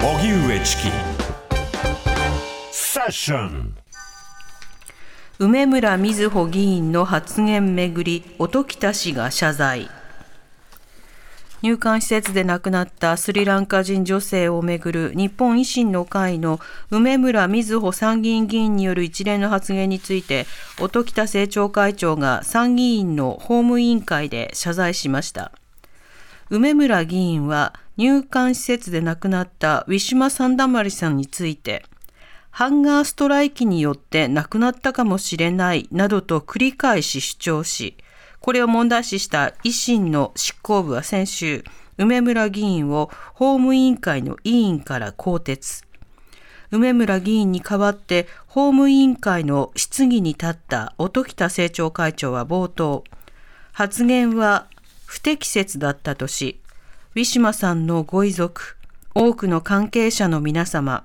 [0.00, 0.82] 荻上チキ。
[2.70, 3.74] セッション
[5.40, 9.90] 梅村みずほ議員の発言めぐり音喜多氏が謝罪。
[11.62, 16.60] 入管施設で亡くなったスリランカ人女性をめぐる日本維新の会の
[16.92, 20.46] 梅村みずほ参議院議員による一連の発言について
[20.80, 25.50] 音喜多政調会長が参議院の法務委員会で謝罪しました。
[26.50, 31.84] 梅村議員は入管施設で亡くなったウィシュマ・サンダマリさんについて
[32.58, 37.96] ハンガーストライキによって亡くなったかもしれないなどと繰り返し主張し、
[38.40, 41.62] これを問題視した維新の執行部は先週、
[41.98, 45.84] 梅村議員を法務委員会の委員から更迭。
[46.72, 53.04] 梅村議員に代わって法務委員会の質疑に立った音喜多政調会長は冒頭、
[53.72, 54.66] 発言は
[55.06, 56.60] 不適切だったとし、
[57.18, 58.76] ウィシュマさんのご遺族、
[59.12, 61.02] 多くの関係者の皆様、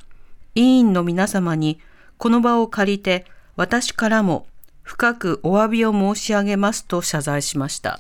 [0.54, 1.80] 委員の皆様に
[2.20, 4.46] この場を借りて私からも
[4.84, 8.00] 深くお詫びを申し上げますと謝罪しました。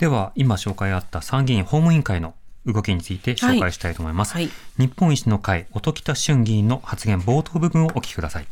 [0.00, 2.34] では、今紹介あった参議院法務委員会の
[2.66, 4.34] 動きについて紹介したいと思います。
[4.34, 8.48] はいはい、日本維新の会、音喜多俊議員の発言冒頭部分をお聞きください。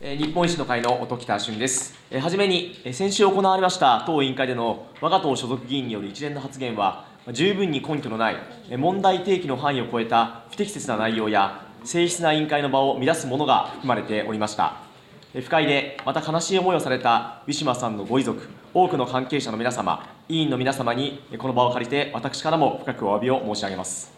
[0.00, 1.98] 日本維新の会の音喜多俊です。
[2.22, 8.36] はじめに、先週行われました当委員会での我が党所属議員による一連の発言は、十分に根拠のない
[8.76, 14.76] 問題提起の範囲を超えた不適切な内容や誠実な委員会の場を乱すものが含まれておりました。
[15.34, 24.12] 不快で、また悲しい思いをされたウィシュマさんのご遺族、多くの関係者の皆様、委員の皆様に、この場を借りて、私からも深くお詫びを申し上げます。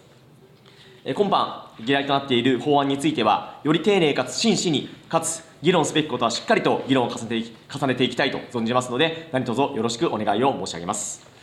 [1.07, 11.36] 今般、議題となっている法案については、より丁寧かつ真摯に、かつ議論すべきことはしっかりと議論を重ねて重ねていきたいと存じますので、何卒よろしくお願いを申し上げます。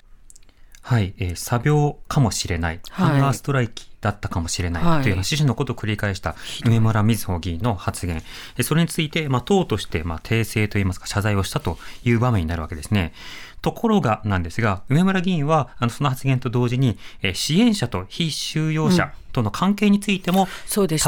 [0.83, 5.03] はい、えー、作病かもしれない、はい、ハンガーストライキだったかもしれない。
[5.03, 6.35] という趣旨のことを繰り返した
[6.65, 8.21] 梅村瑞穂議員の発言、
[8.61, 13.13] それについて、まあ、党として、まあ、訂正といいますか、謝罪をしたという場面になるわけですね。
[13.61, 20.47] ところがなんですが、梅村議員は、あの、その発言と同時に、え支援者と非収容者との関係についても、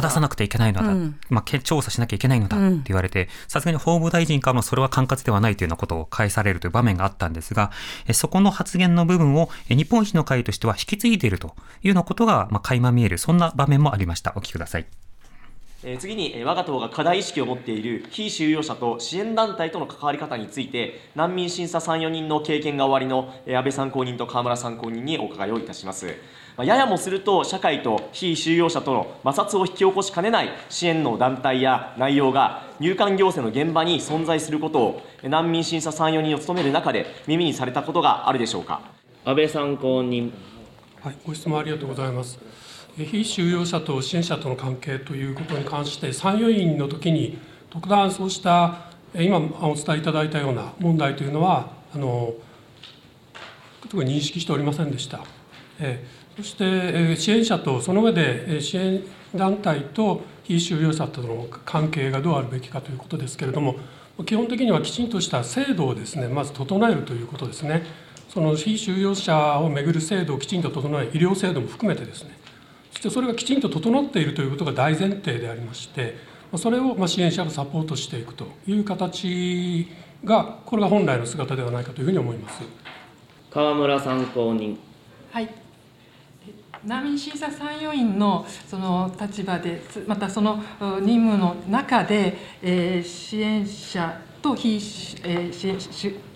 [0.01, 2.57] 正さなくてはいけないのだ、うん、まあ、調査しなきゃいけないのだ。
[2.57, 7.71] って言われて、さすがに法務大臣からもそれは管轄ではないというようなことを返されるという場面があったんですが、
[8.07, 14.33] えそこの発言の部分を、日本維新の会としては引き継いでいるというようなことが、まあ、垣間見える、そんな場面もありました。
[14.35, 15.04] お聞きください。
[15.87, 26.07] え次に、我が党が課題意識を持っている非収容者と支援団体との関わり方について、難民審査3、4人の経験が終わりの安倍参考人と河村参考人にお伺いをいたします。
[26.57, 38.81] ややもすると、社会と非収容者との摩擦を引き起こしかねない支援の団体や内容が、入管行政の現場に存在することを、難民審査3、4人を務める中で、耳にされたことがあるでしょうか。
[39.23, 40.33] 安倍参考人。
[41.03, 42.64] はい、ご質問ありがとうございます。
[42.97, 47.37] 非収容者と支援者との関係ということに関して参与員の時に
[47.69, 52.33] 特段そうした今お伝えいただいたような問題というのはあの
[53.81, 55.19] 特に認識しておりませんでした。
[55.79, 56.05] え
[56.37, 59.03] そして支援者とその上で支援
[59.33, 63.75] 団体と非収容者との関係がどうあるべきかということですけれども
[64.25, 67.83] 基本的にはきちんとした制度をですねまず整えるということですね。
[68.29, 72.37] その非収容者をめぐる制度をきちんと整え医療制度も含めてですね
[72.95, 76.15] そしてそれがきちんと整っているということが大前提でありまして
[76.55, 79.87] それを支援者がサポートしていくという形
[80.23, 82.61] がこれが本来の姿ではないかというふうに思います。
[83.51, 84.79] 川村参考人。
[85.31, 85.49] はい。
[86.85, 90.63] 難民審査参与員のその立場でまたその
[91.01, 94.75] 任務の中で、えー、支援者と非、
[95.23, 95.77] えー、支援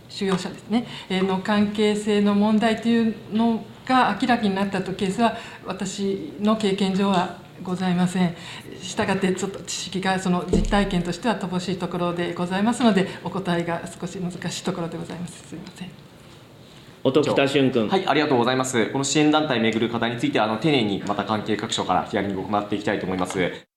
[0.10, 8.36] 収容者ですね、えー、の関係性の問題というのが明らかになったとケースは私の経験上はございません。
[8.82, 15.48] したがってちょっと知識がその実体験としては乏しいところでございますのでお答えが少し難しいところでございます。
[15.48, 15.90] すみません。
[17.04, 17.88] 音喜多俊君。
[17.88, 18.88] はい、ありがとうございます。
[18.88, 23.69] この支援団体めぐる課題についてあの丁寧にまた関係各所からヒアリングを行っていきたいと思います。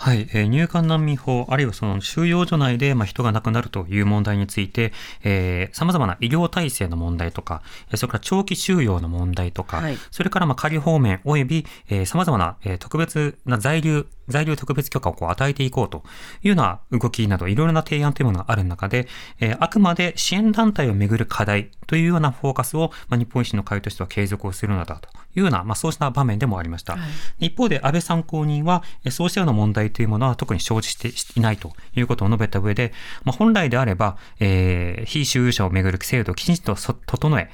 [0.00, 7.60] はい、えー、入管難民法、あるいはその収容所内で、まあ、人が亡くなるという問題について、えー、様々な医療体制の問題とか、
[7.94, 16.02] それから長期収容の問題とか、はい、それからまあ仮放免及び、えー、様々な、えー、特別な在留、在留特別許可をこう与えていこうと
[16.42, 19.08] いうような動きなど、いろいろな提案というものがある中で、
[19.40, 26.94] えー、あくまで支援団体をめぐる課題というようなフォーカスを、まあ、日本維新の会としては継続をするのだというような、まあ、そうした場面でもありました。
[26.94, 26.98] は
[27.38, 32.92] い、一方で、安倍参考人は、そうしたような問題というものは特に生じていないということを述べた上で、
[33.24, 37.50] まあ、本来であれば、えー、非収容者をめぐる制度をきちんと整え、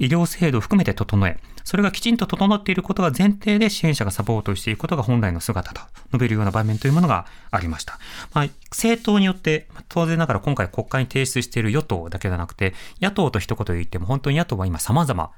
[0.00, 7.98] 医療制度を含めて整え、それがきちんと整っていることが前提で支援者がサポートしていくことが本来の姿だと述べるような場面というものがありました。
[8.32, 15.30] まあ、政党によって、当然ながら今回国会に提出している与党だけではなくて、野党と一言言っても本当に野党は今様々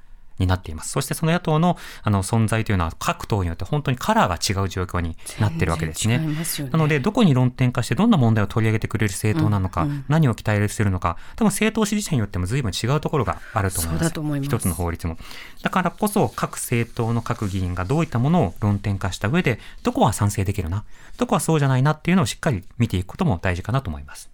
[0.43, 0.91] になっています。
[0.91, 6.19] そしてその野党のあの存在というのは各党によって本当にカラーが違う状況になっているわけですね。
[6.19, 6.35] ね
[6.71, 14.19] なので、どこに論点化してどんな問題を取り上げてくれる政党なのか、うんうん、何を期待するのか、多分政党支持者によっても随分違うところがあると思います。
[14.19, 15.17] ます一つの法律も。
[15.61, 20.83] だからこそ各政党の各議員がどういったものを論点化した上で、どこは賛成できるな、
[21.17, 24.29] どこはそうじゃないなっていうのをしっかり見ていくことも大事かなと思います。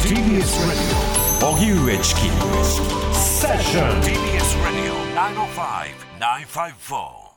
[0.00, 0.16] TBS
[0.66, 2.20] Radio 荻上チキ
[3.12, 4.87] セッション TBS Radio
[5.18, 7.27] 905 954